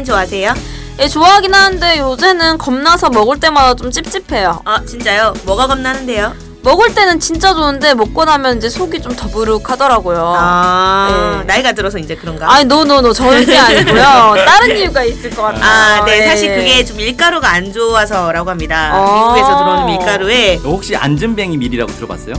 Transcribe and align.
라면 0.00 0.04
좋아하세요? 0.04 0.54
예, 1.00 1.08
좋아하긴 1.08 1.54
하는데 1.54 1.98
요새는 1.98 2.58
겁나서 2.58 3.10
먹을 3.10 3.38
때마다 3.40 3.74
좀 3.74 3.90
찝찝해요. 3.90 4.62
아 4.64 4.84
진짜요? 4.84 5.34
뭐가 5.44 5.66
겁나는데요? 5.66 6.34
먹을 6.62 6.94
때는 6.94 7.20
진짜 7.20 7.54
좋은데 7.54 7.94
먹고 7.94 8.24
나면 8.26 8.58
이제 8.58 8.68
속이 8.68 9.00
좀 9.00 9.14
더부룩하더라고요. 9.16 10.34
아 10.36 11.38
네. 11.40 11.44
나이가 11.44 11.72
들어서 11.72 11.98
이제 11.98 12.14
그런가? 12.14 12.52
아니 12.52 12.64
노노노 12.66 13.12
절대 13.14 13.56
아니고요. 13.56 14.34
다른 14.46 14.76
이유가 14.76 15.02
있을 15.04 15.30
것 15.30 15.42
같아요. 15.42 15.64
아, 15.64 16.04
네. 16.04 16.20
예. 16.20 16.26
사실 16.26 16.54
그게 16.54 16.84
좀 16.84 16.98
밀가루가 16.98 17.50
안 17.50 17.72
좋아서라고 17.72 18.50
합니다. 18.50 18.90
어. 18.94 19.32
미국에서 19.32 19.58
들어오는 19.58 19.86
밀가루에 19.86 20.56
혹시 20.56 20.96
안전뱅이 20.96 21.56
밀이라고 21.56 21.92
들어봤어요? 21.94 22.34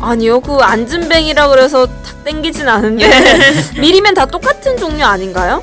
아니요, 0.00 0.40
그 0.40 0.56
안진뱅이라 0.56 1.48
그래서 1.48 1.86
탁 1.86 2.24
땡기진 2.24 2.68
않은데 2.68 3.08
밀이면 3.78 4.14
다 4.14 4.26
똑같은 4.26 4.76
종류 4.76 5.04
아닌가요? 5.04 5.62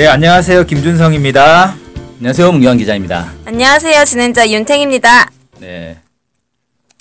네, 0.00 0.06
안녕하세요. 0.06 0.64
김준성입니다. 0.64 1.76
안녕하세요. 2.20 2.52
문경환 2.52 2.78
기자입니다. 2.78 3.34
안녕하세요. 3.44 4.02
진행자 4.06 4.48
윤탱입니다. 4.48 5.30
네. 5.58 5.98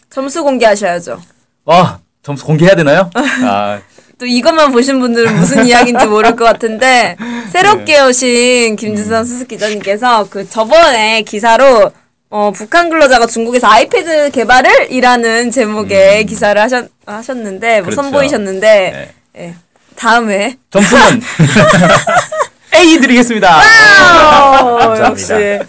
점수 0.09 0.43
공개하셔야죠. 0.43 1.21
와 1.63 2.01
점수 2.21 2.43
공개해야 2.43 2.75
되나요? 2.75 3.09
아, 3.15 3.79
또 4.17 4.25
이것만 4.25 4.73
보신 4.73 4.99
분들은 4.99 5.33
무슨 5.33 5.65
이야기인지 5.65 6.07
모를 6.07 6.35
것 6.35 6.43
같은데 6.43 7.15
새롭게 7.53 8.01
오신 8.01 8.75
김준선 8.75 9.23
수석 9.23 9.47
기자님께서 9.47 10.27
그 10.29 10.49
저번에 10.49 11.21
기사로 11.21 11.93
어, 12.29 12.51
북한 12.53 12.89
근로자가 12.89 13.27
중국에서 13.27 13.67
아이패드 13.67 14.31
개발을 14.31 14.91
이라는 14.91 15.51
제목의 15.51 16.25
기사를 16.25 16.61
하셨, 16.61 16.89
하셨는데 17.05 17.75
뭐 17.79 17.91
그렇죠. 17.91 18.01
선보이셨는데 18.01 19.13
예. 19.37 19.55
다음에 19.95 20.57
점수는 20.69 21.21
A 22.73 22.99
드리겠습니다. 22.99 23.57
어, 23.57 24.77
감사합니다. 24.77 25.05
역시 25.05 25.33
네. 25.33 25.59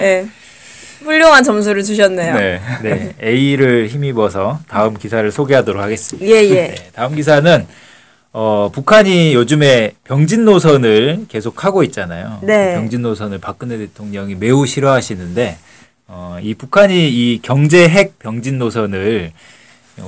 예. 0.00 0.26
훌륭한 1.02 1.44
점수를 1.44 1.82
주셨네요. 1.82 2.34
네. 2.34 2.60
네, 2.82 3.14
A를 3.22 3.88
힘입어서 3.88 4.60
다음 4.68 4.94
기사를 4.96 5.30
소개하도록 5.30 5.82
하겠습니다. 5.82 6.26
예, 6.26 6.42
예. 6.44 6.54
네, 6.68 6.74
다음 6.94 7.14
기사는 7.14 7.66
어, 8.32 8.70
북한이 8.72 9.34
요즘에 9.34 9.92
병진 10.04 10.44
노선을 10.44 11.26
계속 11.28 11.64
하고 11.64 11.82
있잖아요. 11.84 12.38
네. 12.42 12.74
병진 12.74 13.02
노선을 13.02 13.38
박근혜 13.38 13.76
대통령이 13.78 14.34
매우 14.34 14.66
싫어하시는데 14.66 15.58
어, 16.08 16.38
이 16.42 16.54
북한이 16.54 17.08
이 17.10 17.40
경제 17.42 17.88
핵 17.88 18.18
병진 18.18 18.58
노선을 18.58 19.32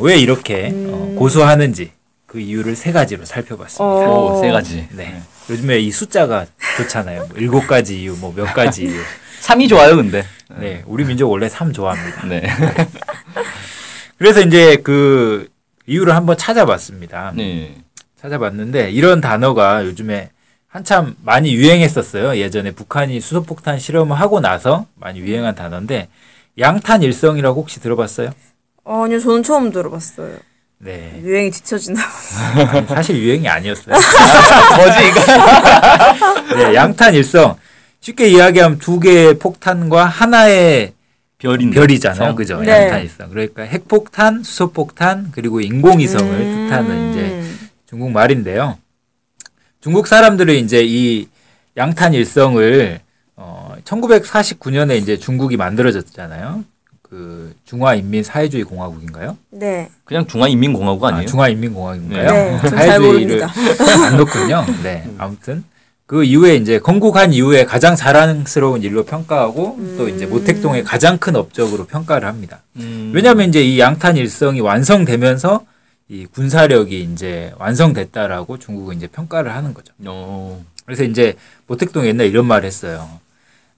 왜 0.01 0.19
이렇게 0.19 0.73
어, 0.73 1.15
고수하는지 1.17 1.93
그 2.27 2.41
이유를 2.41 2.75
세 2.75 2.91
가지로 2.91 3.25
살펴봤습니다. 3.25 3.85
어. 3.85 4.39
오, 4.39 4.41
세 4.41 4.51
가지. 4.51 4.89
네. 4.93 5.21
요즘에 5.49 5.79
이 5.79 5.91
숫자가 5.91 6.47
좋잖아요. 6.77 7.27
뭐 7.29 7.37
일곱 7.39 7.67
가지 7.67 8.03
이유, 8.03 8.17
뭐 8.17 8.33
몇 8.35 8.53
가지 8.53 8.85
이유. 8.85 9.01
3이 9.43 9.69
좋아요, 9.69 9.97
근데. 9.97 10.25
네, 10.59 10.83
우리 10.87 11.05
민족 11.05 11.31
원래 11.31 11.49
삼 11.49 11.73
좋아합니다. 11.73 12.27
네. 12.27 12.43
그래서 14.19 14.41
이제 14.41 14.77
그 14.77 15.49
이유를 15.87 16.15
한번 16.15 16.37
찾아봤습니다. 16.37 17.33
네. 17.37 17.77
찾아봤는데 18.21 18.91
이런 18.91 19.21
단어가 19.21 19.85
요즘에 19.85 20.31
한참 20.69 21.15
많이 21.23 21.55
유행했었어요. 21.55 22.37
예전에 22.39 22.73
북한이 22.73 23.21
수소폭탄 23.21 23.79
실험을 23.79 24.19
하고 24.19 24.41
나서 24.41 24.87
많이 24.95 25.21
유행한 25.21 25.55
단어인데 25.55 26.09
양탄 26.59 27.03
일성이라고 27.03 27.61
혹시 27.61 27.81
들어봤어요? 27.81 28.31
아니요, 28.85 29.19
저는 29.21 29.43
처음 29.43 29.71
들어봤어요. 29.71 30.39
네. 30.79 31.21
유행이 31.23 31.51
뒤처지나. 31.51 32.01
사실 32.89 33.17
유행이 33.19 33.49
아니었어요. 33.49 33.95
뭐지, 34.77 34.99
이거? 35.09 36.55
네, 36.57 36.75
양탄 36.75 37.15
일성. 37.15 37.57
쉽게 38.01 38.29
이야기하면 38.29 38.79
두 38.79 39.01
개의 39.01 39.39
폭탄과 39.39 40.05
하나의 40.05 40.93
별인데. 41.39 41.75
별이잖아요. 41.81 42.29
성. 42.29 42.37
그죠? 42.37 42.61
네. 42.61 42.83
양탄 42.85 43.01
일성. 43.03 43.31
그러니까 43.31 43.63
핵폭탄, 43.63 44.43
수소폭탄, 44.43 45.31
그리고 45.33 45.61
인공위성을 45.61 46.39
뜻하는 46.39 47.11
이제 47.13 47.21
음. 47.21 47.69
중국 47.87 48.11
말인데요. 48.11 48.79
중국 49.81 50.07
사람들은 50.07 50.55
이제 50.55 50.83
이 50.85 51.29
양탄 51.77 52.15
일성을 52.15 53.01
어 53.37 53.77
1949년에 53.85 54.97
이제 54.99 55.17
중국이 55.19 55.57
만들어졌잖아요. 55.57 56.65
그 57.09 57.55
중화인민사회주의 57.65 58.65
공화국인가요? 58.65 59.37
네. 59.51 59.89
그냥 60.05 60.27
중화인민공화국 60.27 61.05
아, 61.05 61.09
아니에요? 61.09 61.27
중화인민공화국인가요? 61.27 62.31
네, 62.31 62.59
전잘 62.61 62.87
사회주의를. 62.87 63.43
안 64.05 64.17
놓군요. 64.17 64.65
네, 64.83 65.09
아무튼 65.17 65.65
그 66.07 66.25
이후에 66.25 66.57
이제 66.57 66.79
건국한 66.79 67.33
이후에 67.33 67.65
가장 67.65 67.95
자랑스러운 67.95 68.83
일로 68.83 69.05
평가하고 69.05 69.79
또 69.97 70.09
이제 70.09 70.27
모택동의 70.27 70.85
가장 70.85 71.19
큰 71.19 71.37
업적으로 71.37 71.87
평가를 71.87 72.27
합니다. 72.27 72.63
음. 72.77 73.13
왜냐하면 73.15 73.49
이제 73.49 73.63
이 73.63 73.79
양탄 73.79 74.17
일성이 74.17 74.61
완성되면서 74.61 75.65
이 76.09 76.27
군사력이 76.27 77.03
이제 77.13 77.53
완성됐다라고 77.59 78.59
중국은 78.59 78.97
이제 78.97 79.07
평가를 79.09 79.55
하는 79.55 79.75
거죠. 79.75 79.93
어. 80.07 80.65
그래서 80.85 81.03
이제 81.03 81.35
모택동 81.67 82.07
옛날 82.07 82.27
이런 82.29 82.47
말을 82.47 82.65
했어요. 82.67 83.09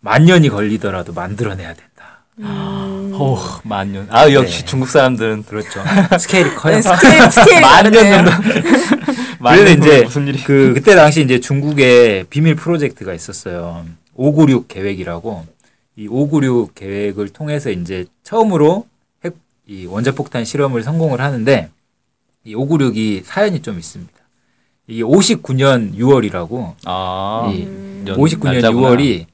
만 0.01 0.25
년이 0.25 0.51
걸리더라도 0.51 1.13
만들어내야 1.13 1.69
된다. 1.75 1.89
오, 2.41 3.37
만년. 3.65 4.07
아, 4.11 4.31
역시 4.33 4.61
네. 4.61 4.65
중국 4.65 4.89
사람들은 4.89 5.45
그렇죠. 5.45 5.81
스케일이 6.19 6.51
커요. 6.55 6.77
네, 6.77 6.83
스케일 6.83 7.31
스케일 7.31 7.61
만년. 7.63 7.93
정도. 7.93 8.31
그래서 8.43 8.97
만년 9.41 9.79
이제 9.79 10.03
무슨 10.05 10.27
일이? 10.29 10.43
그 10.45 10.73
그때 10.75 10.95
당시 10.95 11.23
이제 11.23 11.41
중국에 11.41 12.25
비밀 12.31 12.55
프로젝트가 12.55 13.13
있었어요. 13.15 13.85
596 14.15 14.69
계획이라고 14.69 15.47
이 15.97 16.07
596 16.09 16.75
계획을 16.75 17.29
통해서 17.31 17.71
이제 17.71 18.07
처음으로 18.23 18.87
핵, 19.25 19.35
이 19.67 19.87
원자폭탄 19.87 20.45
실험을 20.45 20.83
성공을 20.83 21.21
하는데 21.21 21.71
이 22.45 22.55
596이 22.55 23.23
사연이 23.25 23.61
좀 23.63 23.79
있습니다. 23.79 24.13
이게 24.87 25.03
59년 25.03 25.95
6월이라고 25.97 26.75
아. 26.85 27.53
이 27.53 27.63
연- 28.07 28.17
59년 28.17 28.45
날짜구나. 28.55 28.91
6월이 28.91 29.25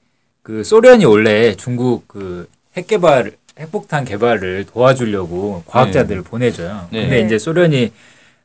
그 0.42 0.64
소련이 0.64 1.04
원래 1.04 1.54
중국 1.54 2.08
그 2.08 2.48
핵 2.76 2.86
개발 2.86 3.32
핵폭탄 3.58 4.04
개발을 4.04 4.66
도와주려고 4.72 5.62
과학자들을 5.66 6.22
보내줘요. 6.22 6.88
네. 6.90 7.02
근데 7.02 7.16
네. 7.20 7.26
이제 7.26 7.38
소련이 7.38 7.92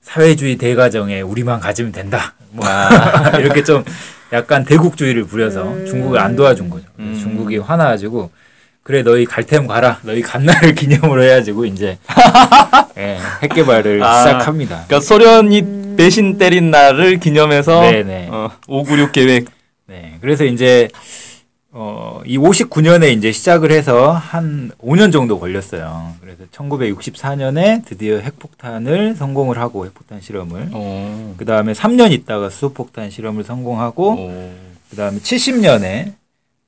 사회주의 0.02 0.56
대가정에 0.58 1.22
우리만 1.22 1.60
가지면 1.60 1.92
된다. 1.92 2.34
뭐 2.52 2.66
아. 2.68 3.38
이렇게 3.40 3.64
좀 3.64 3.84
약간 4.32 4.64
대국주의를 4.64 5.26
부려서 5.26 5.86
중국을 5.86 6.20
안 6.20 6.36
도와준 6.36 6.70
거죠. 6.70 6.86
음. 7.00 7.18
중국이 7.20 7.58
화나가지고 7.58 8.30
그래 8.84 9.02
너희 9.04 9.26
갈 9.26 9.44
테면 9.44 9.68
가라. 9.68 10.00
너희 10.04 10.22
간 10.22 10.46
날을 10.46 10.74
기념으로 10.76 11.24
해가지고 11.24 11.66
이제 11.66 11.98
예, 12.98 13.18
핵개발을 13.42 14.04
아. 14.04 14.20
시작합니다. 14.20 14.86
그러니까 14.88 15.00
소련이 15.00 15.96
배신 15.98 16.38
때린 16.38 16.70
날을 16.72 17.20
기념해서 17.20 17.82
네네. 17.82 18.30
어, 18.32 18.52
596 18.68 19.12
계획. 19.12 19.46
네. 19.88 20.18
그래서 20.22 20.46
이제 20.46 20.88
어, 21.72 22.22
이 22.26 22.38
59년에 22.38 23.16
이제 23.16 23.32
시작을 23.32 23.72
해서 23.72 24.12
한 24.12 24.72
5년 24.80 25.12
정도 25.12 25.40
걸렸어요. 25.40 26.16
그래서 26.20 26.44
1964년에 26.52 27.86
드디어 27.86 28.18
핵폭탄을 28.18 29.16
성공을 29.16 29.60
하고 29.60 29.86
핵폭탄 29.86 30.20
실험을 30.20 30.70
어. 30.72 31.36
그 31.38 31.46
다음에 31.46 31.74
3년 31.74 32.12
있다가 32.12 32.50
수소폭탄 32.50 33.12
실험을 33.12 33.44
성공하고 33.44 34.16
어. 34.18 34.56
그 34.90 34.96
다음에 34.96 35.20
70년에 35.20 36.14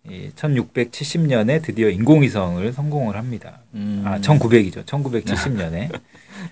이 0.10 0.30
1670년에 0.36 1.64
드디어 1.64 1.90
인공위성을 1.90 2.72
성공을 2.74 3.16
합니다. 3.16 3.60
음. 3.74 4.04
아, 4.06 4.20
1900이죠. 4.20 4.86
1970년에 4.86 5.90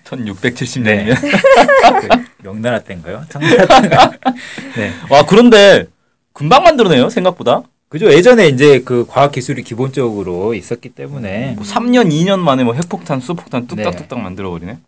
1670년이면. 0.04 0.82
네. 0.84 1.14
그 1.14 2.44
명나라 2.44 2.80
때인가요? 2.80 3.24
청나라 3.28 3.66
때인가요? 3.66 4.10
네. 4.76 4.92
와, 5.08 5.24
그런데 5.26 5.86
금방 6.32 6.62
만들어내요, 6.62 7.10
생각보다. 7.10 7.62
그죠. 7.90 8.12
예전에 8.12 8.46
이제 8.46 8.82
그 8.82 9.04
과학 9.08 9.32
기술이 9.32 9.64
기본적으로 9.64 10.54
있었기 10.54 10.90
때문에 10.90 11.54
뭐 11.56 11.64
3년, 11.64 12.12
2년 12.12 12.38
만에 12.38 12.62
뭐 12.62 12.72
핵폭탄, 12.72 13.18
수폭탄 13.18 13.66
네. 13.66 13.82
뚝딱뚝딱 13.82 14.20
만들어 14.20 14.48
버리네. 14.50 14.78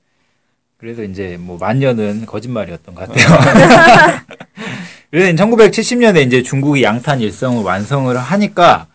그래서 0.78 1.02
이제 1.02 1.36
뭐 1.38 1.58
만년은 1.58 2.26
거짓말이었던 2.26 2.94
것 2.94 3.08
같아요. 3.08 4.22
그래서 5.10 5.44
1970년에 5.44 6.24
이제 6.24 6.44
중국이 6.44 6.84
양탄 6.84 7.20
일성을 7.20 7.64
완성을 7.64 8.16
하니까 8.16 8.86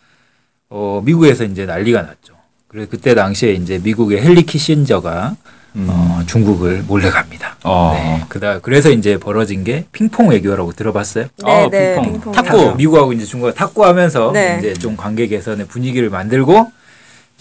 어 0.69 1.01
미국에서 1.03 1.43
이제 1.43 1.65
난리가 1.65 2.01
났죠. 2.01 2.33
그래서 2.69 2.89
그때 2.89 3.13
당시에 3.13 3.51
이제 3.53 3.77
미국의 3.83 4.25
헨리 4.25 4.43
키신저가 4.43 5.35
어 5.87 6.21
중국을 6.25 6.83
몰래 6.87 7.09
갑니다. 7.09 7.55
어. 7.63 7.91
네. 7.93 8.25
그다 8.29 8.59
그래서 8.59 8.89
이제 8.89 9.17
벌어진 9.17 9.63
게 9.63 9.85
핑퐁 9.91 10.29
외교라고 10.29 10.73
들어봤어요? 10.73 11.27
네, 11.45 11.51
아, 11.65 11.69
네, 11.69 11.95
핑퐁. 11.95 12.13
핑퐁. 12.13 12.31
탁구. 12.33 12.75
미국하고 12.75 13.13
이제 13.13 13.25
중국과 13.25 13.53
탁구하면서 13.53 14.31
네. 14.31 14.57
이제 14.59 14.73
좀 14.73 14.97
관계 14.97 15.27
개선의 15.27 15.67
분위기를 15.67 16.09
만들고 16.09 16.71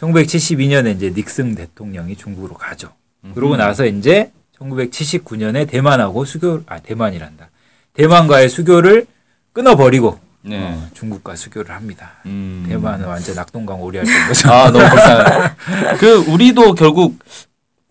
1972년에 0.00 0.97
이제 0.97 1.12
닉슨 1.15 1.55
대통령이 1.55 2.17
중국으로 2.17 2.55
가죠. 2.55 2.91
그러고 3.35 3.56
나서 3.56 3.87
이제 3.87 4.31
1979년에 4.61 5.69
대만하고 5.69 6.25
수교 6.25 6.62
아 6.67 6.79
대만이란다. 6.79 7.50
대만과의 7.94 8.49
수교를 8.49 9.06
끊어버리고 9.53 10.19
네. 10.43 10.61
어, 10.62 10.88
중국과 10.94 11.35
수교를 11.35 11.75
합니다. 11.75 12.12
음. 12.27 12.65
대만은 12.69 13.06
완전 13.06 13.35
낙동강 13.35 13.81
오리할 13.83 14.06
정도죠. 14.06 14.53
아, 14.53 14.71
너무 14.71 14.88
불쌍해. 14.88 15.97
그, 15.99 16.19
우리도 16.31 16.75
결국 16.75 17.19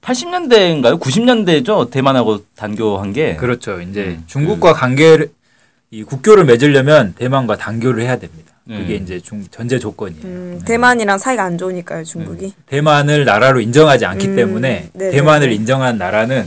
80년대인가요? 0.05 0.99
90년대죠? 0.99 1.89
대만하고 1.89 2.39
단교한 2.55 3.11
게. 3.11 3.35
그렇죠. 3.35 3.81
이제 3.81 4.17
음, 4.19 4.23
중국과 4.27 4.73
관계를 4.73 5.29
이 5.89 6.03
국교를 6.03 6.45
맺으려면 6.45 7.13
대만과 7.15 7.57
단교를 7.57 8.03
해야 8.03 8.17
됩니다. 8.17 8.53
그게 8.67 8.97
음. 8.97 9.03
이제 9.03 9.19
중 9.19 9.43
전제 9.51 9.77
조건이에요. 9.77 10.23
음, 10.23 10.61
대만이랑 10.65 11.17
사이가 11.17 11.43
안 11.43 11.57
좋으니까요, 11.57 12.03
중국이. 12.03 12.53
대만을 12.65 13.25
나라로 13.25 13.61
인정하지 13.61 14.05
않기 14.05 14.29
음, 14.29 14.35
때문에 14.35 14.89
네네. 14.93 15.11
대만을 15.11 15.51
인정한 15.51 15.97
나라는 15.97 16.45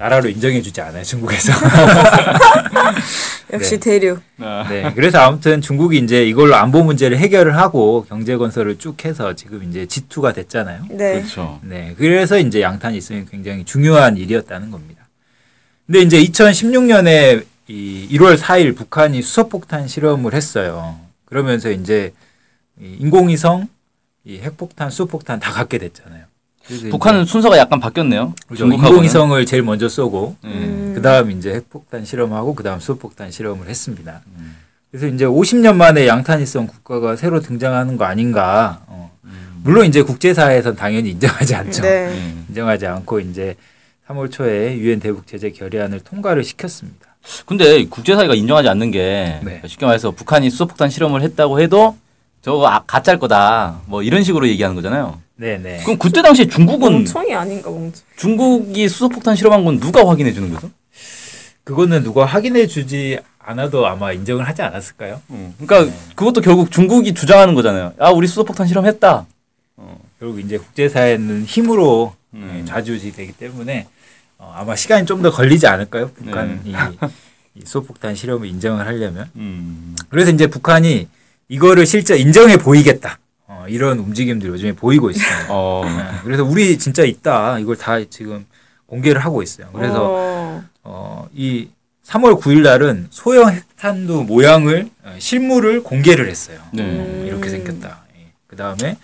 나라로 0.00 0.30
인정해주지 0.30 0.80
않아요 0.80 1.04
중국에서. 1.04 1.52
역시 3.52 3.78
네. 3.78 3.98
대륙. 3.98 4.22
아. 4.38 4.64
네, 4.66 4.90
그래서 4.94 5.18
아무튼 5.18 5.60
중국이 5.60 5.98
이제 5.98 6.24
이걸로 6.24 6.56
안보 6.56 6.82
문제를 6.82 7.18
해결을 7.18 7.58
하고 7.58 8.06
경제 8.08 8.34
건설을 8.38 8.78
쭉 8.78 9.04
해서 9.04 9.34
지금 9.34 9.62
이제 9.62 9.84
G2가 9.84 10.34
됐잖아요. 10.34 10.86
네. 10.88 11.18
그렇죠. 11.18 11.60
네, 11.62 11.94
그래서 11.98 12.38
이제 12.38 12.62
양탄 12.62 12.94
있으면 12.94 13.26
굉장히 13.30 13.66
중요한 13.66 14.16
일이었다는 14.16 14.70
겁니다. 14.70 15.06
근데 15.86 16.00
이제 16.00 16.18
2016년에 16.22 17.44
이 17.68 18.08
1월 18.12 18.38
4일 18.38 18.74
북한이 18.74 19.20
수소폭탄 19.20 19.86
실험을 19.86 20.32
했어요. 20.32 20.98
그러면서 21.26 21.70
이제 21.70 22.14
이 22.80 22.96
인공위성, 23.00 23.68
이 24.24 24.38
핵폭탄, 24.38 24.88
수소폭탄 24.88 25.40
다 25.40 25.52
갖게 25.52 25.76
됐잖아요. 25.76 26.29
북한은 26.90 27.24
순서가 27.24 27.58
약간 27.58 27.80
바뀌었네요. 27.80 28.34
그죠. 28.46 28.66
인공위성을 28.66 29.44
제일 29.46 29.62
먼저 29.62 29.88
쏘고 29.88 30.36
음. 30.44 30.92
그다음 30.94 31.30
이제 31.32 31.54
핵폭탄 31.54 32.04
실험하고 32.04 32.54
그다음 32.54 32.78
수소폭탄 32.80 33.30
실험을 33.30 33.68
했습니다. 33.68 34.20
음. 34.36 34.56
그래서 34.90 35.06
이제 35.06 35.24
50년 35.24 35.76
만에 35.76 36.06
양탄일성 36.06 36.66
국가가 36.66 37.16
새로 37.16 37.40
등장하는 37.40 37.96
거 37.96 38.04
아닌가. 38.04 38.80
어. 38.86 39.10
물론 39.62 39.86
이제 39.86 40.02
국제사회에선 40.02 40.74
당연히 40.76 41.10
인정하지 41.10 41.54
않죠. 41.54 41.82
네. 41.82 42.08
음. 42.08 42.46
인정하지 42.48 42.86
않고 42.86 43.20
이제 43.20 43.56
3월 44.08 44.30
초에 44.30 44.76
유엔 44.78 45.00
대북 45.00 45.26
제재 45.26 45.50
결의안을 45.50 46.00
통과를 46.00 46.44
시켰습니다. 46.44 47.16
근데 47.46 47.84
국제사회가 47.84 48.34
인정하지 48.34 48.68
않는 48.68 48.90
게 48.90 49.40
네. 49.44 49.62
쉽게 49.66 49.84
말해서 49.86 50.10
북한이 50.12 50.50
수소폭탄 50.50 50.88
실험을 50.88 51.22
했다고 51.22 51.60
해도 51.60 51.96
저거 52.42 52.66
아, 52.66 52.82
가짜일 52.86 53.18
거다. 53.18 53.80
뭐 53.86 54.02
이런 54.02 54.24
식으로 54.24 54.48
얘기하는 54.48 54.74
거잖아요. 54.74 55.20
네네. 55.40 55.84
그럼 55.84 55.98
그때 55.98 56.20
당시에 56.20 56.46
중국은 56.46 56.92
멍청이 56.92 57.34
아닌가 57.34 57.70
멍청. 57.70 58.02
중국이 58.16 58.88
수소폭탄 58.88 59.36
실험한 59.36 59.64
건 59.64 59.80
누가 59.80 60.06
확인해 60.06 60.32
주는 60.34 60.52
거죠? 60.52 60.70
그거는 61.64 62.02
누가 62.02 62.26
확인해 62.26 62.66
주지 62.66 63.18
않아도 63.38 63.86
아마 63.86 64.12
인정을 64.12 64.46
하지 64.46 64.60
않았을까요? 64.60 65.22
그러니까 65.58 65.90
그것도 66.14 66.42
결국 66.42 66.70
중국이 66.70 67.14
주장하는 67.14 67.54
거잖아요. 67.54 67.94
아 67.98 68.10
우리 68.10 68.26
수소폭탄 68.26 68.66
실험했다. 68.66 69.26
결국 70.18 70.40
이제 70.40 70.58
국제사회는 70.58 71.44
힘으로 71.46 72.14
음. 72.34 72.60
예, 72.60 72.64
좌지우지 72.66 73.12
되기 73.12 73.32
때문에 73.32 73.86
어, 74.36 74.52
아마 74.54 74.76
시간이 74.76 75.06
좀 75.06 75.22
더 75.22 75.30
걸리지 75.30 75.66
않을까요? 75.66 76.10
북한 76.14 76.60
이, 76.66 76.74
이 77.54 77.60
수소폭탄 77.64 78.14
실험을 78.14 78.46
인정을 78.46 78.86
하려면. 78.86 79.30
음. 79.36 79.96
그래서 80.10 80.30
이제 80.30 80.46
북한이 80.48 81.08
이거를 81.48 81.86
실제 81.86 82.16
인정해 82.18 82.58
보이겠다. 82.58 83.18
어, 83.60 83.66
이런 83.68 83.98
움직임들이 83.98 84.50
요즘에 84.50 84.72
보이고 84.72 85.10
있어요. 85.10 85.46
어. 85.50 85.82
예, 85.86 86.20
그래서 86.24 86.42
우리 86.44 86.78
진짜 86.78 87.04
있다. 87.04 87.58
이걸 87.58 87.76
다 87.76 88.02
지금 88.08 88.46
공개를 88.86 89.20
하고 89.22 89.42
있어요. 89.42 89.68
그래서 89.72 90.08
어. 90.10 90.64
어, 90.82 91.28
이 91.34 91.68
3월 92.06 92.40
9일 92.40 92.62
날은 92.62 93.08
소형 93.10 93.50
핵탄두 93.50 94.24
모양을 94.24 94.88
어, 95.04 95.14
실물을 95.18 95.82
공개를 95.82 96.28
했어요. 96.30 96.58
네. 96.72 96.82
어, 96.82 97.24
이렇게 97.26 97.50
생겼다. 97.50 98.00
그 98.46 98.56
다음에 98.56 98.96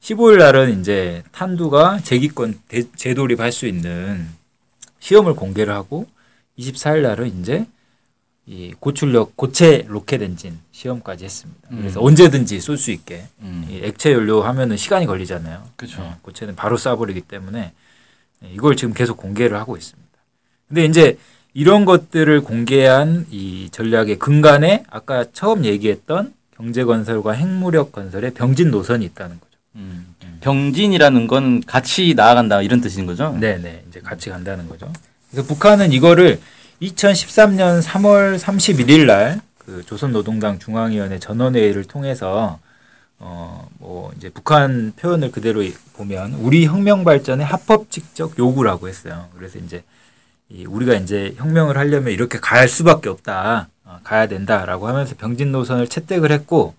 15일 0.00 0.38
날은 0.38 0.80
이제 0.80 1.22
탄두가 1.30 2.00
재기권 2.02 2.58
대- 2.68 2.82
재돌입할 2.96 3.52
수 3.52 3.66
있는 3.66 4.28
시험을 4.98 5.34
공개를 5.34 5.72
하고 5.72 6.06
24일 6.58 7.02
날은 7.02 7.40
이제 7.40 7.66
이 8.46 8.74
고출력 8.80 9.36
고체 9.36 9.84
로켓 9.88 10.20
엔진 10.22 10.58
시험까지 10.72 11.24
했습니다. 11.24 11.60
그래서 11.70 12.00
음. 12.00 12.06
언제든지 12.06 12.60
쏠 12.60 12.76
수 12.76 12.90
있게 12.90 13.24
음. 13.40 13.66
이 13.70 13.80
액체 13.84 14.12
연료 14.12 14.42
하면은 14.42 14.76
시간이 14.76 15.06
걸리잖아요. 15.06 15.62
그쵸. 15.76 16.02
네, 16.02 16.12
고체는 16.22 16.56
바로 16.56 16.76
쏴버리기 16.76 17.28
때문에 17.28 17.72
네, 18.40 18.50
이걸 18.52 18.74
지금 18.76 18.94
계속 18.94 19.16
공개를 19.16 19.56
하고 19.56 19.76
있습니다. 19.76 20.10
근데 20.68 20.84
이제 20.86 21.18
이런 21.54 21.84
것들을 21.84 22.40
공개한 22.42 23.26
이 23.30 23.68
전략의 23.70 24.18
근간에 24.18 24.84
아까 24.90 25.24
처음 25.32 25.64
얘기했던 25.64 26.34
경제 26.56 26.82
건설과 26.84 27.32
핵무력 27.32 27.92
건설의 27.92 28.34
병진 28.34 28.70
노선이 28.72 29.04
있다는 29.04 29.38
거죠. 29.38 29.52
음. 29.76 30.14
병진이라는 30.40 31.28
건 31.28 31.62
같이 31.64 32.14
나아간다 32.16 32.62
이런 32.62 32.80
뜻인 32.80 33.06
거죠? 33.06 33.36
네 33.38 33.58
네 33.58 33.84
이제 33.88 34.00
같이 34.00 34.30
간다는 34.30 34.68
거죠. 34.68 34.92
그래서 35.30 35.46
북한은 35.46 35.92
이거를 35.92 36.40
2013년 36.82 37.82
3월 37.82 38.38
31일 38.38 39.06
날 39.06 39.40
그 39.64 39.84
조선노동당 39.86 40.58
중앙위원회 40.58 41.18
전원회의를 41.20 41.84
통해서 41.84 42.58
어 43.18 43.62
뭐 43.78 44.12
이제 44.16 44.30
북한 44.30 44.92
표현을 44.96 45.32
그대로 45.32 45.62
보면 45.94 46.34
우리 46.34 46.66
혁명 46.66 47.04
발전의 47.04 47.44
합법직적 47.44 48.38
요구라고 48.38 48.88
했어요. 48.88 49.28
그래서 49.36 49.58
이제 49.58 49.82
이 50.48 50.64
우리가 50.66 50.94
이제 50.94 51.34
혁명을 51.36 51.76
하려면 51.76 52.12
이렇게 52.12 52.38
갈 52.38 52.68
수밖에 52.68 53.08
없다. 53.08 53.68
어, 53.84 53.98
가야 54.04 54.28
된다라고 54.28 54.86
하면서 54.88 55.16
병진 55.16 55.50
노선을 55.52 55.88
채택을 55.88 56.30
했고 56.30 56.74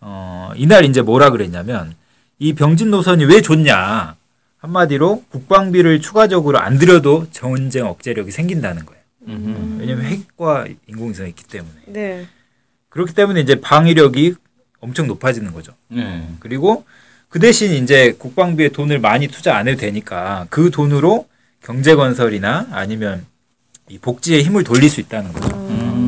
어 0.00 0.50
이날 0.56 0.84
이제 0.84 1.00
뭐라 1.02 1.30
그랬냐면 1.30 1.94
이 2.38 2.54
병진 2.54 2.90
노선이 2.90 3.24
왜 3.24 3.40
좋냐 3.40 4.16
한마디로 4.58 5.24
국방비를 5.30 6.00
추가적으로 6.00 6.58
안 6.58 6.78
들여도 6.78 7.26
전쟁 7.30 7.86
억제력이 7.86 8.30
생긴다는 8.32 8.84
거예요. 8.86 9.01
음흠. 9.28 9.80
왜냐면 9.80 10.04
핵과 10.06 10.66
인공위성이 10.86 11.30
있기 11.30 11.44
때문에 11.44 11.74
네. 11.86 12.26
그렇기 12.88 13.14
때문에 13.14 13.40
이제 13.40 13.60
방위력이 13.60 14.34
엄청 14.80 15.06
높아지는 15.06 15.52
거죠. 15.52 15.72
네. 15.88 16.28
그리고 16.40 16.84
그 17.28 17.38
대신 17.38 17.72
이제 17.82 18.12
국방비에 18.18 18.68
돈을 18.70 18.98
많이 18.98 19.28
투자 19.28 19.56
안 19.56 19.68
해도 19.68 19.80
되니까 19.80 20.46
그 20.50 20.70
돈으로 20.70 21.26
경제 21.62 21.94
건설이나 21.94 22.66
아니면 22.72 23.24
이 23.88 23.98
복지에 23.98 24.42
힘을 24.42 24.64
돌릴 24.64 24.90
수 24.90 25.00
있다는 25.00 25.32
거죠. 25.32 25.48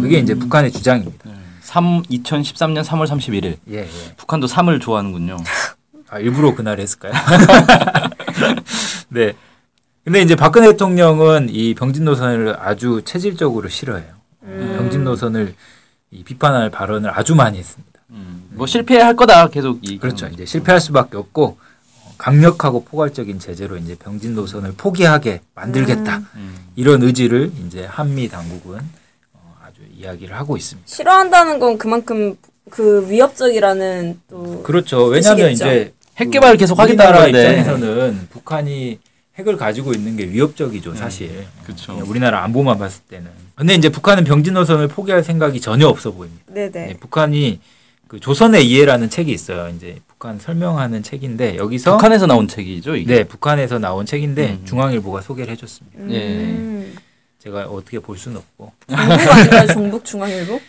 그게 0.03 0.19
이제 0.19 0.35
북한의 0.35 0.73
주장입니다. 0.73 1.31
3 1.63 2.03
2013년 2.03 2.85
3월 2.85 3.07
31일 3.09 3.57
예, 3.71 3.79
예. 3.79 4.15
북한도 4.17 4.47
3을 4.47 4.81
좋아하는군요. 4.81 5.39
아, 6.11 6.19
일부러 6.19 6.55
그날 6.55 6.79
했을까요? 6.79 7.13
네. 9.09 9.33
근데 10.05 10.21
이제 10.21 10.37
박근혜 10.37 10.69
대통령은 10.69 11.49
이 11.51 11.75
병진 11.75 12.05
노선을 12.05 12.57
아주 12.61 13.01
체질적으로 13.05 13.69
싫어해요. 13.69 14.13
병진 14.43 15.03
노선을 15.05 15.55
이 16.11 16.23
비판할 16.23 16.71
발언을 16.71 17.11
아주 17.19 17.35
많이 17.35 17.59
했습니다. 17.59 18.01
음. 18.11 18.45
뭐 18.51 18.67
실패할 18.67 19.17
거다 19.17 19.49
계속 19.49 19.79
이 19.83 19.99
그렇죠. 19.99 20.27
이제 20.27 20.45
실패할 20.45 20.81
수밖에 20.81 21.17
없고 21.17 21.57
어, 22.03 22.15
강력하고 22.19 22.85
포괄적인 22.85 23.39
제재로 23.39 23.79
이제 23.79 23.97
병진 23.97 24.35
노선을 24.35 24.75
포기하게 24.77 25.41
만들겠다. 25.55 26.19
음. 26.37 26.55
이런 26.77 27.03
의지를 27.03 27.51
이제 27.67 27.87
한미 27.87 28.29
당국은 28.29 28.79
어, 29.33 29.57
아주 29.65 29.81
이야기를 29.97 30.37
하고 30.37 30.59
있습니다. 30.59 30.87
싫어한다는 30.87 31.59
건 31.59 31.79
그만큼 31.79 32.37
그 32.71 33.09
위협적이라는 33.11 34.21
또 34.29 34.63
그렇죠. 34.63 35.07
왜냐하면 35.07 35.49
뜻이겠죠. 35.49 35.65
이제 35.65 35.95
핵 36.19 36.31
개발 36.31 36.59
계속 36.59 36.79
하겠다는. 36.79 37.29
입장에서는 37.31 38.29
북한이 38.31 38.99
핵을 39.39 39.57
가지고 39.57 39.93
있는 39.93 40.17
게 40.17 40.29
위협적이죠, 40.29 40.95
사실. 40.95 41.47
그쵸. 41.67 41.95
그냥 41.95 42.09
우리나라 42.09 42.45
안보만 42.45 42.79
봤을 42.79 43.03
때는. 43.09 43.31
근데 43.57 43.75
이제 43.75 43.89
북한은 43.89 44.25
병진 44.25 44.55
노선을 44.55 44.89
포기할 44.89 45.25
생각이 45.25 45.61
전혀 45.61 45.89
없어 45.89 46.13
보입니다. 46.13 46.45
네네. 46.47 46.71
네, 46.71 46.97
북한이 47.01 47.61
그 48.07 48.21
조선의 48.21 48.65
이해라는 48.69 49.11
책이 49.11 49.33
있어요. 49.33 49.73
이제 49.75 49.99
북한 50.07 50.39
설명하는 50.39 51.03
책인데 51.03 51.57
여기서 51.57 51.93
북한에서 51.93 52.27
나온 52.27 52.47
책이죠 52.47 52.95
이게. 52.97 53.15
네, 53.15 53.25
북한에서 53.25 53.79
나온 53.81 54.07
책인데 54.07 54.59
음. 54.61 54.67
중앙일보가 54.67 55.21
소개를 55.23 55.53
해 55.53 55.57
줬습니다. 55.57 55.99
예. 56.11 56.29
음. 56.29 56.95
제가 57.43 57.65
어떻게 57.67 57.99
볼 57.99 58.17
수는 58.17 58.39
없고? 58.39 58.73
종북 59.75 60.05
중앙일보? 60.05 60.61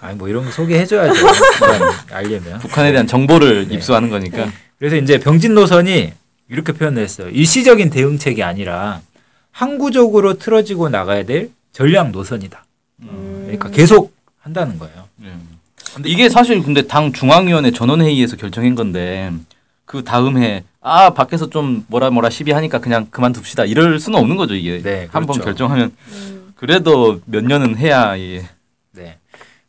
아니 0.00 0.16
뭐 0.16 0.28
이런 0.28 0.44
거 0.44 0.50
소개해 0.50 0.86
줘야죠. 0.86 1.12
북한 1.12 1.80
알려면. 2.10 2.58
북한에 2.60 2.92
대한 2.92 3.06
정보를 3.06 3.68
네. 3.68 3.74
입수하는 3.74 4.08
거니까. 4.08 4.48
그래서 4.78 4.96
이제 4.96 5.18
병진 5.18 5.54
노선이 5.54 6.12
이렇게 6.48 6.72
표현을 6.72 7.02
했어요. 7.02 7.28
일시적인 7.28 7.90
대응책이 7.90 8.42
아니라 8.42 9.00
항구적으로 9.50 10.34
틀어지고 10.34 10.88
나가야 10.88 11.24
될 11.24 11.50
전략 11.72 12.10
노선이다. 12.10 12.64
음. 13.02 13.42
그러니까 13.42 13.70
계속 13.70 14.14
한다는 14.38 14.78
거예요. 14.78 15.08
음. 15.20 15.58
근데 15.94 16.08
이게 16.08 16.28
사실 16.28 16.62
근데 16.62 16.82
당 16.82 17.12
중앙위원회 17.12 17.70
전원회의에서 17.70 18.36
결정한 18.36 18.74
건데 18.74 19.32
그 19.84 20.04
다음 20.04 20.38
해 20.38 20.64
아 20.88 21.10
밖에서 21.10 21.50
좀 21.50 21.84
뭐라 21.88 22.10
뭐라 22.10 22.30
시비하니까 22.30 22.78
그냥 22.78 23.08
그만둡시다 23.10 23.64
이럴 23.64 23.98
수는 23.98 24.20
없는 24.20 24.36
거죠 24.36 24.54
이게 24.54 24.80
네, 24.82 25.08
한번 25.10 25.34
그렇죠. 25.34 25.44
결정하면 25.44 25.92
음. 26.12 26.52
그래도 26.54 27.20
몇 27.24 27.42
년은 27.44 27.76
해야 27.76 28.14
이 28.14 28.40
네. 28.92 29.18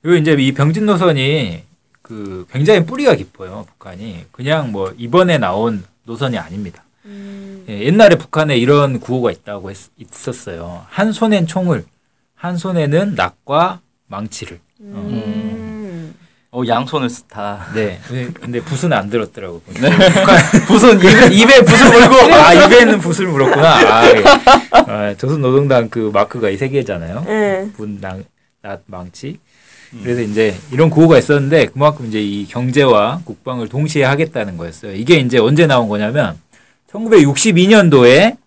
그리고 0.03 0.15
이제 0.17 0.33
이 0.39 0.53
병진 0.53 0.85
노선이 0.85 1.63
그 2.03 2.45
굉장히 2.51 2.85
뿌리가 2.85 3.15
깊어요. 3.15 3.65
북한이 3.67 4.25
그냥 4.31 4.71
뭐 4.71 4.93
이번에 4.95 5.39
나온 5.39 5.83
노선이 6.07 6.37
아닙니다. 6.37 6.83
음. 7.05 7.65
예, 7.69 7.83
옛날에 7.83 8.15
북한에 8.15 8.57
이런 8.57 8.99
구호가 8.99 9.29
있다고 9.31 9.69
했, 9.69 9.77
있었어요. 9.97 10.85
한 10.89 11.11
손엔 11.11 11.45
총을, 11.47 11.85
한 12.33 12.57
손에는 12.57 13.13
낙과 13.15 13.81
망치를. 14.07 14.55
어. 14.57 15.05
음. 15.11 16.15
어, 16.51 16.61
양손을 16.65 17.09
쓰- 17.09 17.23
다 17.23 17.67
네. 17.75 17.99
근데- 18.07 18.31
근데 18.39 18.61
붓은 18.61 18.93
안 18.93 19.09
들었더라고. 19.09 19.61
네. 19.67 19.89
붓은 20.67 20.97
입에, 20.99 21.35
입에 21.35 21.61
붓을 21.61 22.09
물고 22.09 22.33
아 22.35 22.53
입에는 22.53 22.99
붓을 22.99 23.27
물었구나. 23.27 23.75
아, 23.75 24.07
예. 24.09 24.23
아, 25.11 25.13
조선노동당 25.15 25.89
그 25.89 26.09
마크가 26.13 26.49
이 26.49 26.57
세 26.57 26.69
개잖아요. 26.69 27.23
네. 27.25 27.69
분, 27.75 27.99
낭, 27.99 28.23
낫, 28.61 28.81
망치. 28.85 29.39
그래서 30.01 30.21
이제 30.21 30.55
이런 30.71 30.89
구호가 30.89 31.17
있었는데 31.17 31.67
그만큼 31.67 32.07
이제 32.07 32.21
이 32.21 32.45
경제와 32.45 33.21
국방을 33.23 33.69
동시에 33.69 34.03
하겠다는 34.03 34.57
거였어요. 34.57 34.93
이게 34.93 35.17
이제 35.17 35.37
언제 35.37 35.65
나온 35.65 35.87
거냐면 35.87 36.37
1962년도에 36.91 38.37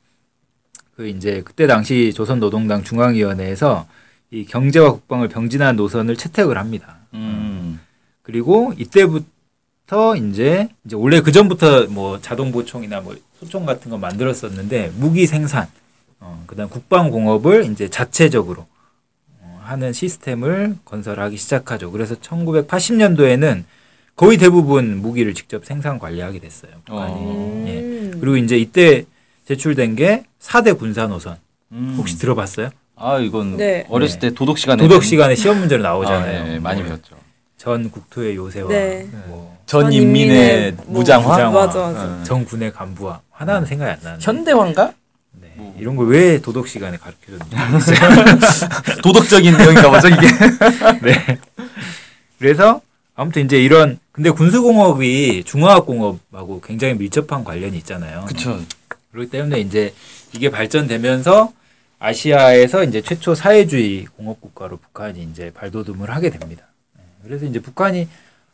그 0.97 1.09
이제 1.09 1.42
그때 1.44 1.66
당시 1.66 2.12
조선노동당 2.14 2.85
중앙위원회에서 2.85 3.87
이 4.30 4.44
경제와 4.44 4.92
국방을 4.92 5.28
병진한 5.28 5.76
노선을 5.76 6.16
채택을 6.16 6.59
합니다. 6.59 6.97
음. 7.14 7.80
그리고 8.23 8.73
이때부터 8.76 10.16
이제 10.16 10.68
이제 10.85 10.94
원래 10.94 11.20
그 11.20 11.32
전부터 11.32 11.87
뭐 11.88 12.20
자동 12.20 12.52
보총이나 12.52 13.00
뭐 13.00 13.16
소총 13.38 13.64
같은 13.64 13.90
거 13.90 13.97
만들었었는데 13.97 14.92
무기 14.97 15.26
생산, 15.26 15.66
어, 16.20 16.44
그다음 16.47 16.68
국방 16.68 17.11
공업을 17.11 17.64
이제 17.64 17.88
자체적으로 17.88 18.62
어, 18.62 18.79
하는 19.70 19.92
시스템을 19.92 20.74
건설하기 20.84 21.36
시작하죠. 21.36 21.92
그래서 21.92 22.16
1980년도에는 22.16 23.62
거의 24.16 24.36
대부분 24.36 24.96
무기를 25.00 25.32
직접 25.32 25.64
생산 25.64 26.00
관리하게 26.00 26.40
됐어요. 26.40 26.72
북한이. 26.84 27.14
어. 27.14 27.64
예. 27.68 27.78
음. 27.78 28.18
그리고 28.20 28.36
이제 28.36 28.58
이때 28.58 29.04
제출된 29.46 29.94
게 29.94 30.24
4대 30.42 30.76
군사 30.76 31.06
노선. 31.06 31.36
음. 31.70 31.94
혹시 31.96 32.18
들어봤어요? 32.18 32.70
아 32.96 33.18
이건 33.18 33.56
네. 33.58 33.86
어렸을 33.88 34.18
네. 34.18 34.28
때 34.30 34.34
도덕 34.34 34.58
시간에 34.58 34.82
도덕 34.82 35.04
시간에 35.04 35.36
시험 35.36 35.58
문제로 35.60 35.82
나오잖아요. 35.84 36.40
아, 36.40 36.44
네, 36.44 36.58
많이 36.58 36.80
뭐 36.80 36.88
배웠죠. 36.88 37.14
전 37.56 37.90
국토의 37.92 38.34
요새와 38.36 38.68
네. 38.68 39.08
뭐 39.28 39.50
전 39.66 39.92
인민의 39.92 40.72
뭐- 40.72 40.98
무장화, 40.98 41.28
무장화. 41.28 41.66
맞아 41.66 41.78
맞아. 41.78 42.04
어. 42.06 42.22
전 42.24 42.44
군의 42.44 42.72
간부와 42.72 43.20
하나는 43.30 43.64
생각이 43.68 43.88
안 43.92 43.98
나는데 44.02 44.24
현대화인가? 44.24 44.92
이런 45.80 45.96
걸 45.96 46.06
왜 46.08 46.40
도덕 46.40 46.68
시간에 46.68 46.96
가르쳐줬는지 46.96 47.56
모르겠어요. 47.56 47.99
도덕적인 49.02 49.56
내용인가 49.56 49.90
보죠 49.90 50.08
이게. 50.08 50.26
네. 51.02 51.38
그래서 52.38 52.80
아무튼 53.14 53.44
이제 53.44 53.60
이런 53.62 53.99
근데 54.12 54.30
군수공업이 54.30 55.44
중화학공업하고 55.44 56.60
굉장히 56.62 56.94
밀접한 56.94 57.44
관련이 57.44 57.76
있잖아요. 57.78 58.25
그쵸. 58.26 58.60
그렇기 59.12 59.30
때문에 59.30 59.60
이제 59.60 59.94
이게 60.34 60.50
발전되면서 60.50 61.52
아시아에서 61.99 62.84
이제 62.84 63.02
최초 63.02 63.34
사회주의 63.34 64.06
공업 64.16 64.40
국가로 64.40 64.78
북한이 64.78 65.28
이제 65.30 65.52
발돋움을 65.54 66.10
하게 66.10 66.30
됩니다. 66.30 66.64
네. 66.96 67.02
그래서 67.25 67.44
이제 67.44 67.60
북한이 67.60 68.08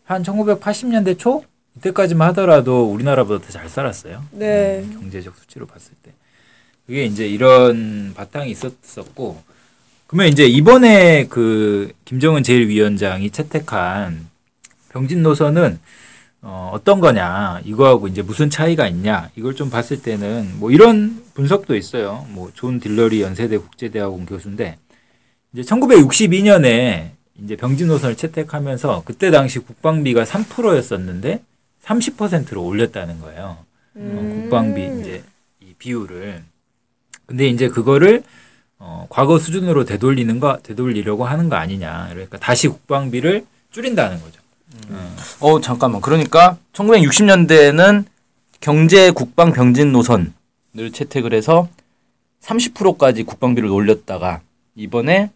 한 0.05 0.23
1980년대 0.23 1.19
초 1.19 1.45
이때까지만 1.77 2.29
하더라도 2.31 2.91
우리나라보다 2.91 3.45
더 3.47 3.53
잘 3.53 3.69
살았어요. 3.69 4.25
네. 4.33 4.81
음, 4.85 4.99
경제적 5.01 5.35
수치로 5.39 5.67
봤을 5.67 5.93
때. 6.03 6.11
그게 6.87 7.05
이제 7.05 7.27
이런 7.27 8.13
바탕이 8.15 8.51
있었었고 8.51 9.43
그러면 10.07 10.29
이제 10.29 10.47
이번에 10.47 11.27
그 11.27 11.93
김정은 12.05 12.43
제1위원장이 12.43 13.33
채택한 13.33 14.29
병진 14.91 15.23
노선은 15.23 15.79
어, 16.43 16.71
어떤 16.73 17.01
거냐 17.01 17.61
이거하고 17.65 18.07
이제 18.07 18.23
무슨 18.23 18.51
차이가 18.51 18.87
있냐 18.87 19.31
이걸 19.35 19.57
좀 19.57 19.69
봤을 19.69 20.01
때는 20.01 20.61
뭐 20.61 20.71
이런 20.71 21.25
분석도 21.35 21.75
있어요. 21.75 22.25
뭐 22.31 22.51
존 22.55 22.79
델러리 22.79 23.21
연세대 23.21 23.59
국제대학원 23.59 24.27
교수인데 24.27 24.79
이제 25.53 25.63
1962년에 25.63 27.11
이제 27.43 27.57
병진 27.57 27.89
노선을 27.89 28.17
채택하면서 28.17 29.03
그때 29.05 29.31
당시 29.33 29.59
국방비가 29.59 30.25
3%였었는데 30.25 31.43
30%로 31.83 32.65
올렸다는 32.65 33.21
거예요. 33.21 33.43
어, 33.43 33.65
음. 33.97 34.43
국방비 34.43 35.01
이제 35.01 35.25
이 35.61 35.75
비율을 35.79 36.45
근데 37.27 37.49
이제 37.49 37.69
그거를 37.69 38.23
어, 38.79 39.07
과거 39.11 39.39
수준으로 39.39 39.85
되돌리는 39.85 40.39
거 40.41 40.59
되돌리려고 40.63 41.25
하는 41.25 41.49
거 41.49 41.57
아니냐. 41.57 42.09
그러니까 42.11 42.39
다시 42.39 42.69
국방비를 42.69 43.45
줄인다는 43.71 44.21
거죠. 44.21 44.41
어 45.41 45.61
잠깐만. 45.61 46.01
그러니까 46.01 46.59
1960년대에는 46.73 48.05
경제 48.61 49.11
국방 49.11 49.53
병진 49.53 49.93
노선을 49.93 50.33
채택을 50.93 51.33
해서 51.33 51.69
30%까지 52.43 53.23
국방비를 53.23 53.69
올렸다가 53.69 54.41
이번에 54.75 55.31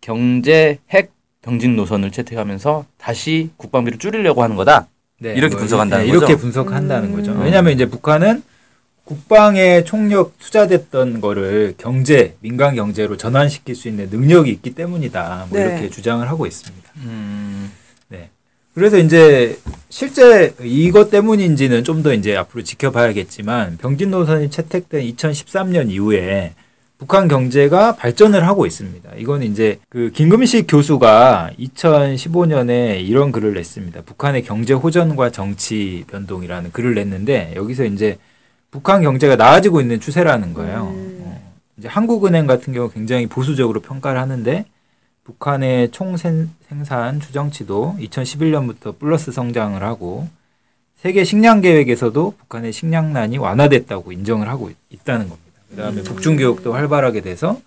경제 0.00 0.78
핵 0.90 1.12
병진 1.42 1.76
노선을 1.76 2.10
채택하면서 2.10 2.84
다시 2.98 3.50
국방비를 3.56 3.98
줄이려고 3.98 4.42
하는 4.42 4.56
거다. 4.56 4.88
네, 5.20 5.34
이렇게 5.34 5.56
분석한다는 5.56 6.06
이렇게 6.06 6.26
거죠? 6.26 6.38
분석한다는 6.38 7.12
거죠. 7.12 7.32
왜냐하면 7.32 7.72
이제 7.72 7.86
북한은 7.86 8.42
국방에 9.10 9.82
총력 9.82 10.38
투자됐던 10.38 11.20
거를 11.20 11.74
경제, 11.76 12.36
민간 12.38 12.76
경제로 12.76 13.16
전환시킬 13.16 13.74
수 13.74 13.88
있는 13.88 14.08
능력이 14.08 14.48
있기 14.52 14.70
때문이다. 14.76 15.46
뭐 15.50 15.58
네. 15.58 15.64
이렇게 15.66 15.90
주장을 15.90 16.26
하고 16.28 16.46
있습니다. 16.46 16.92
음. 16.98 17.72
네. 18.06 18.30
그래서 18.72 18.98
이제 18.98 19.58
실제 19.88 20.54
이것 20.62 21.10
때문인지는 21.10 21.82
좀 21.82 22.04
더 22.04 22.14
이제 22.14 22.36
앞으로 22.36 22.62
지켜봐야겠지만 22.62 23.78
병진 23.78 24.12
노선이 24.12 24.48
채택된 24.48 25.02
2013년 25.16 25.90
이후에 25.90 26.54
북한 26.96 27.26
경제가 27.26 27.96
발전을 27.96 28.46
하고 28.46 28.64
있습니다. 28.64 29.10
이건 29.16 29.42
이제 29.42 29.80
그 29.88 30.12
김금식 30.14 30.66
교수가 30.68 31.50
2015년에 31.58 33.04
이런 33.04 33.32
글을 33.32 33.54
냈습니다. 33.54 34.02
북한의 34.02 34.44
경제 34.44 34.72
호전과 34.72 35.30
정치 35.30 36.04
변동이라는 36.08 36.70
글을 36.70 36.94
냈는데 36.94 37.54
여기서 37.56 37.86
이제 37.86 38.16
북한 38.70 39.02
경제가 39.02 39.36
나아지고 39.36 39.80
있는 39.80 40.00
추세라는 40.00 40.54
거예요. 40.54 40.92
어, 40.94 41.42
이제 41.76 41.88
한국은행 41.88 42.46
같은 42.46 42.72
경우 42.72 42.90
굉장히 42.90 43.26
보수적으로 43.26 43.80
평가를 43.80 44.20
하는데 44.20 44.64
북한의 45.24 45.90
총 45.90 46.16
생- 46.16 46.50
생산 46.68 47.20
추정치도 47.20 47.96
2011년부터 48.00 48.98
플러스 48.98 49.32
성장을 49.32 49.82
하고 49.82 50.28
세계 50.96 51.24
식량 51.24 51.60
계획에서도 51.60 52.34
북한의 52.38 52.72
식량난이 52.72 53.38
완화됐다고 53.38 54.12
인정을 54.12 54.48
하고 54.48 54.70
있- 54.70 54.76
있다는 54.90 55.28
겁니다. 55.28 55.50
그다음에 55.70 56.02
북중 56.02 56.36
교역도 56.36 56.72
활발하게 56.72 57.20
돼서 57.22 57.60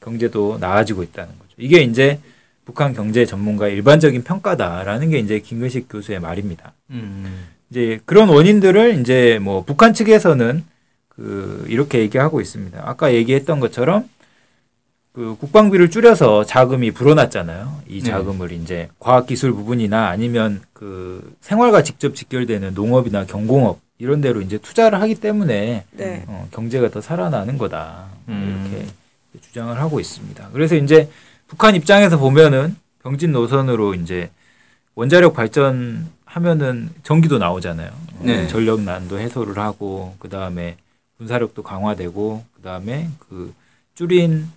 경제도 0.00 0.58
나아지고 0.58 1.02
있다는 1.02 1.30
거죠. 1.38 1.50
이게 1.58 1.80
이제 1.82 2.18
북한 2.64 2.94
경제 2.94 3.26
전문가의 3.26 3.74
일반적인 3.74 4.22
평가다라는 4.24 5.10
게 5.10 5.18
이제 5.18 5.40
김근식 5.40 5.88
교수의 5.88 6.20
말입니다. 6.20 6.72
음. 6.90 7.46
이제 7.70 8.00
그런 8.04 8.28
원인들을 8.28 9.00
이제 9.00 9.38
뭐 9.42 9.62
북한 9.64 9.92
측에서는 9.92 10.64
그 11.08 11.64
이렇게 11.68 11.98
얘기하고 12.00 12.40
있습니다. 12.40 12.80
아까 12.84 13.12
얘기했던 13.12 13.60
것처럼 13.60 14.08
그 15.12 15.36
국방비를 15.40 15.90
줄여서 15.90 16.44
자금이 16.44 16.92
불어났잖아요. 16.92 17.82
이 17.88 18.00
네. 18.02 18.10
자금을 18.10 18.52
이제 18.52 18.88
과학기술 19.00 19.52
부분이나 19.52 20.08
아니면 20.08 20.60
그 20.72 21.34
생활과 21.40 21.82
직접 21.82 22.14
직결되는 22.14 22.74
농업이나 22.74 23.26
경공업 23.26 23.80
이런 23.98 24.20
데로 24.20 24.40
이제 24.40 24.58
투자를 24.58 25.00
하기 25.00 25.16
때문에 25.16 25.84
네. 25.90 26.24
어, 26.28 26.48
경제가 26.52 26.90
더 26.90 27.00
살아나는 27.00 27.58
거다. 27.58 28.06
음. 28.28 28.70
이렇게 28.70 28.86
주장을 29.40 29.76
하고 29.78 29.98
있습니다. 29.98 30.50
그래서 30.52 30.76
이제 30.76 31.10
북한 31.48 31.74
입장에서 31.74 32.16
보면은 32.18 32.76
병진 33.02 33.32
노선으로 33.32 33.94
이제 33.94 34.30
원자력 34.94 35.34
발전 35.34 36.08
하면은 36.38 36.90
전기도 37.02 37.38
나오잖아요. 37.38 37.88
어, 37.88 38.22
네. 38.22 38.46
전력난도 38.46 39.18
해소를 39.18 39.58
하고 39.58 40.14
그 40.18 40.28
다음에 40.28 40.76
군사력도 41.18 41.62
강화되고 41.62 42.44
그 42.54 42.62
다음에 42.62 43.08
그 43.18 43.52
줄인 43.94 44.48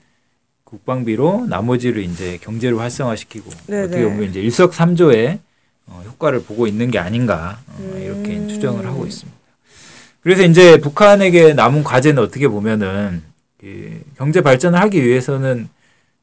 국방비로 0.64 1.48
나머지를 1.50 2.04
이제 2.04 2.38
경제를 2.42 2.80
활성화시키고 2.80 3.50
네네. 3.68 3.84
어떻게 3.86 4.04
보면 4.04 4.30
이제 4.30 4.42
일석삼조의 4.42 5.40
어, 5.88 6.04
효과를 6.06 6.44
보고 6.44 6.68
있는 6.68 6.92
게 6.92 7.00
아닌가 7.00 7.60
어, 7.68 7.98
이렇게 7.98 8.38
음. 8.38 8.48
추정을 8.48 8.86
하고 8.86 9.06
있습니다. 9.06 9.40
그래서 10.22 10.44
이제 10.44 10.80
북한에게 10.80 11.54
남은 11.54 11.84
과제는 11.84 12.22
어떻게 12.22 12.48
보면은 12.48 13.24
그 13.60 14.02
경제 14.18 14.42
발전을 14.42 14.80
하기 14.80 15.04
위해서는 15.04 15.68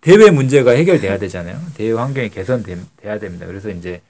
대외 0.01 0.31
문제가 0.31 0.71
해결돼야 0.71 1.19
되잖아요. 1.19 1.61
대외 1.75 1.93
환경이 1.93 2.31
개선돼야 2.31 3.19
됩니다. 3.19 3.47
그래서 3.47 3.71
이제 3.71 4.01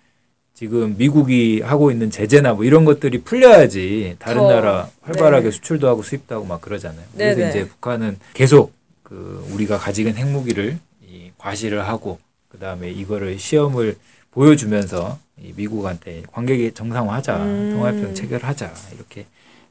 지금 0.58 0.96
미국이 0.98 1.60
하고 1.60 1.92
있는 1.92 2.10
제재나 2.10 2.54
뭐 2.54 2.64
이런 2.64 2.84
것들이 2.84 3.18
풀려야지 3.18 4.16
다른 4.18 4.38
더, 4.38 4.48
나라 4.48 4.88
활발하게 5.02 5.44
네. 5.44 5.50
수출도 5.52 5.86
하고 5.86 6.02
수입도 6.02 6.34
하고 6.34 6.46
막 6.46 6.60
그러잖아요. 6.60 7.06
그래서 7.14 7.36
네네. 7.36 7.50
이제 7.50 7.68
북한은 7.68 8.18
계속 8.34 8.72
그 9.04 9.48
우리가 9.52 9.78
가지고 9.78 10.08
있는 10.08 10.20
핵무기를 10.20 10.80
이 11.08 11.30
과시를 11.38 11.86
하고 11.86 12.18
그 12.48 12.58
다음에 12.58 12.90
이거를 12.90 13.38
시험을 13.38 13.98
보여주면서 14.32 15.20
이 15.40 15.52
미국한테 15.54 16.24
관계 16.32 16.68
정상화하자, 16.74 17.36
음. 17.36 17.70
통화협정 17.74 18.14
체결하자 18.16 18.72
이렇게 18.96 19.26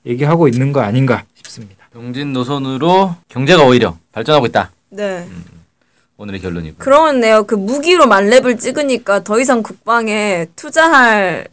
얘기하고 0.05 0.47
있는 0.47 0.71
거 0.71 0.79
아닌가 0.79 1.25
싶습니다. 1.33 1.89
병진 1.91 2.31
노선으로 2.31 3.13
경제가 3.27 3.65
오히려 3.65 3.97
발전하고 4.13 4.45
있다. 4.45 4.71
네. 4.91 5.27
오늘의 6.17 6.41
결론이고. 6.41 6.77
그러네요. 6.77 7.43
그 7.43 7.55
무기로 7.55 8.07
만렙을 8.07 8.57
찍으니까 8.57 9.23
더 9.23 9.39
이상 9.39 9.61
국방에 9.61 10.47
투자할 10.55 11.47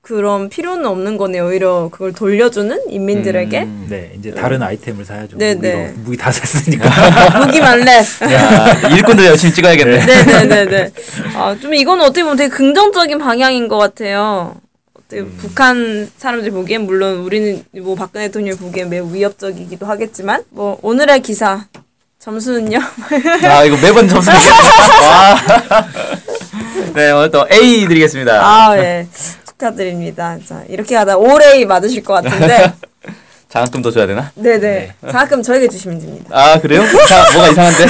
그런 0.00 0.50
필요는 0.50 0.84
없는 0.86 1.16
거네요. 1.16 1.46
오히려 1.46 1.88
그걸 1.90 2.12
돌려주는 2.12 2.90
인민들에게 2.90 3.62
음. 3.62 3.86
네, 3.88 4.12
이제 4.18 4.32
다른 4.32 4.62
아이템을 4.62 5.04
사야죠. 5.04 5.38
네네. 5.38 5.54
무기로, 5.54 5.98
무기 6.04 6.16
다 6.16 6.30
샀으니까. 6.30 7.40
무기 7.46 7.58
만렙. 7.58 8.04
야, 8.30 8.88
일꾼들 8.90 9.24
열심히 9.24 9.54
찍어야겠네. 9.54 10.04
네네네네. 10.04 10.90
아, 11.36 11.56
좀 11.58 11.74
이거는 11.74 12.04
어떻게 12.04 12.22
보면 12.22 12.36
되게 12.36 12.50
긍정적인 12.54 13.18
방향인 13.18 13.66
것 13.66 13.78
같아요. 13.78 14.56
어떻게 14.92 15.24
북한 15.24 16.08
사람들 16.18 16.50
보기엔 16.50 16.82
물론 16.82 17.20
우리는 17.20 17.64
뭐 17.80 17.94
박근혜 17.94 18.26
대통령 18.26 18.58
보기엔 18.58 18.90
매우 18.90 19.12
위협적이기도 19.12 19.86
하겠지만 19.86 20.44
뭐 20.50 20.78
오늘의 20.82 21.22
기사 21.22 21.66
점수는요? 22.24 22.78
아 22.78 23.64
이거 23.64 23.76
매번 23.76 24.08
점수. 24.08 24.30
와. 24.32 25.36
네 26.94 27.10
오늘 27.10 27.30
또 27.30 27.46
A 27.52 27.86
드리겠습니다. 27.86 28.40
아, 28.42 28.78
예. 28.78 29.06
축하드립니다. 29.46 30.38
자, 30.46 30.62
이렇게 30.70 30.96
하다 30.96 31.18
올해 31.18 31.62
맞으실 31.66 32.02
것 32.02 32.14
같은데. 32.14 32.72
장학금 33.50 33.82
더 33.82 33.90
줘야 33.90 34.06
되나? 34.06 34.32
네네. 34.36 34.94
장학금 35.02 35.42
저에게 35.42 35.68
주시면 35.68 36.00
됩니다. 36.00 36.30
아 36.32 36.58
그래요? 36.58 36.82
이상, 36.82 37.34
뭐가 37.34 37.48
이상한데? 37.50 37.86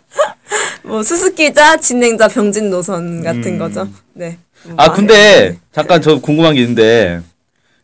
뭐 0.84 1.02
수수기자, 1.02 1.76
진행자, 1.76 2.28
병진 2.28 2.70
노선 2.70 3.22
같은 3.22 3.58
거죠. 3.58 3.86
네. 4.14 4.38
아 4.78 4.90
근데 4.90 5.58
잠깐 5.74 6.00
저 6.00 6.18
궁금한 6.18 6.54
게 6.54 6.62
있는데 6.62 7.20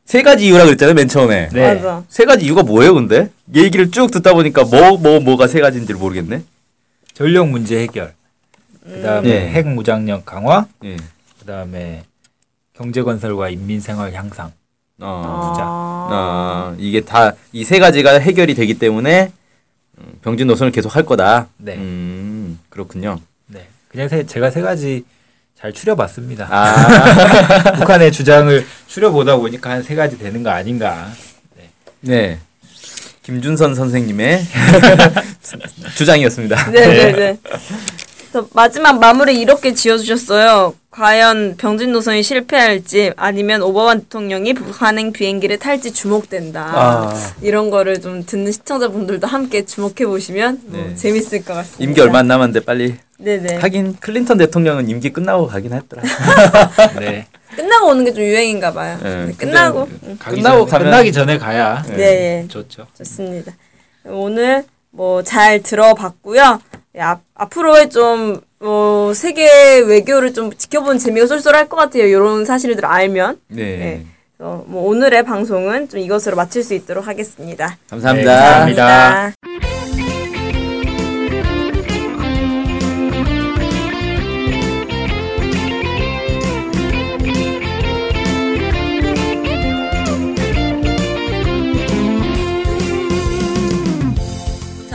세 0.05 0.23
가지 0.23 0.47
이유라 0.47 0.65
그랬잖아요 0.65 0.95
맨 0.95 1.09
처음에. 1.09 1.49
네. 1.53 1.75
맞아. 1.75 2.03
세 2.09 2.25
가지 2.25 2.45
이유가 2.45 2.63
뭐예요 2.63 2.95
근데? 2.95 3.31
얘기를 3.55 3.91
쭉 3.91 4.11
듣다 4.11 4.35
보니까 4.35 4.65
뭐 4.65 4.97
뭐 4.99 5.21
뭐, 5.21 5.37
가세 5.37 5.61
가지인지를 5.61 5.99
모르겠네. 5.99 6.43
전력 7.15 7.49
문제 7.49 7.79
해결. 7.81 8.15
그다음에 8.85 9.29
예. 9.29 9.49
핵 9.51 9.67
무장력 9.69 10.25
강화. 10.27 10.67
예. 10.85 10.97
그다음에 11.41 12.03
경제 12.75 13.03
건설과 13.03 13.49
인민 13.51 13.81
생활 13.81 14.13
향상. 14.13 14.53
어. 15.01 15.55
자. 15.57 15.63
아, 15.65 16.75
이게 16.79 17.01
다 17.01 17.33
이 17.53 17.65
세 17.65 17.79
가지가 17.79 18.19
해결이 18.19 18.55
되기 18.55 18.75
때문에 18.79 19.33
음, 19.99 20.13
병진 20.23 20.47
노선을 20.47 20.73
계속 20.73 20.95
할 20.97 21.05
거다. 21.05 21.49
네. 21.59 21.77
음, 21.77 22.59
그렇군요. 22.69 23.21
네. 23.47 23.67
그냥 23.89 24.09
세, 24.09 24.25
제가 24.27 24.51
세 24.51 24.61
가지 24.63 25.05
잘 25.63 25.73
추려봤습니다. 25.73 26.49
아, 26.51 27.73
북한의 27.79 28.11
주장을 28.11 28.67
추려보다 28.89 29.37
보니까 29.37 29.71
한 29.71 29.83
세 29.85 29.95
가지 29.95 30.19
되는 30.19 30.43
거 30.43 30.51
아닌가. 30.51 31.09
네. 32.01 32.41
김준선 33.23 33.77
선생님의 33.77 34.45
주장이었습니다. 35.95 36.71
네네네. 36.71 37.39
그래서 38.33 38.49
마지막 38.55 38.99
마무리 38.99 39.41
이렇게 39.41 39.73
지어주셨어요. 39.73 40.75
과연 40.93 41.57
병진 41.57 41.91
노선이 41.91 42.23
실패할지 42.23 43.13
아니면 43.17 43.63
오바마 43.63 43.95
대통령이 43.95 44.53
북한행 44.53 45.11
비행기를 45.13 45.59
탈지 45.59 45.91
주목된다. 45.95 46.61
아. 46.75 47.15
이런 47.41 47.71
거를 47.71 47.99
좀 48.03 48.27
듣는 48.27 48.53
시청자분들도 48.53 49.27
함께 49.27 49.65
주목해 49.65 50.05
보시면 50.07 50.61
뭐 50.67 50.85
네. 50.89 50.95
재밌을 50.95 51.45
것 51.47 51.55
같습니다. 51.55 51.83
임기 51.83 52.01
얼마 52.03 52.19
안 52.19 52.27
남았는데 52.29 52.67
빨리. 52.67 52.97
네네. 53.19 53.57
하긴 53.57 53.97
클린턴 54.01 54.37
대통령은 54.37 54.91
임기 54.91 55.15
끝나고 55.15 55.47
가긴 55.47 55.73
했더라. 55.73 56.03
네. 57.01 57.27
끝나고 57.57 57.87
오는 57.89 58.05
게 58.05 58.13
좀 58.13 58.23
유행인가 58.25 58.73
봐요. 58.75 58.99
네, 59.03 59.27
네, 59.27 59.33
끝나고. 59.33 59.89
응, 60.05 60.17
가기 60.19 60.37
끝나고 60.43 60.67
전에, 60.67 60.71
가면- 60.71 60.85
끝나기 60.85 61.13
전에 61.13 61.39
가야 61.39 61.83
네, 61.89 62.43
예. 62.45 62.49
좋죠. 62.49 62.87
좋습니다. 62.99 63.53
오늘 64.05 64.65
뭐 64.91 65.23
잘 65.23 65.63
들어봤고요. 65.63 66.61
예, 66.97 67.01
앞, 67.01 67.23
앞으로의 67.35 67.89
좀, 67.89 68.43
뭐, 68.63 69.13
세계 69.13 69.81
외교를 69.81 70.33
좀 70.33 70.53
지켜보는 70.53 70.99
재미가 70.99 71.27
쏠쏠할 71.27 71.69
것 71.69 71.77
같아요. 71.77 72.07
이런 72.07 72.45
사실들 72.45 72.87
알면. 72.87 73.39
네. 73.49 73.63
네. 73.77 74.07
그래서 74.37 74.65
뭐 74.69 74.89
오늘의 74.89 75.25
방송은 75.25 75.89
좀 75.89 75.99
이것으로 75.99 76.37
마칠 76.37 76.63
수 76.63 76.75
있도록 76.75 77.09
하겠습니다. 77.09 77.77
감사합니다. 77.91 78.35
네, 78.35 78.41
감사합니다. 78.41 78.87
감사합니다. 78.87 79.72